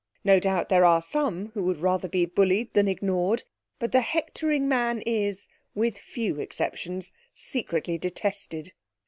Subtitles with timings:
[0.23, 3.43] No doubt there are some who would rather be bullied than ignored.
[3.77, 8.73] But the hectoring man is, with few exceptions, secretly detested.